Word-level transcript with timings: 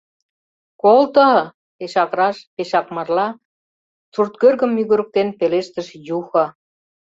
—Колто!!!— 0.81 1.27
пешак 1.77 2.11
раш, 2.17 2.37
пешак 2.55 2.87
марла 2.95 3.27
сурткӧргым 4.13 4.71
мӱгырыктен 4.77 5.27
пелештыш 5.39 5.87
Юхо. 6.17 6.45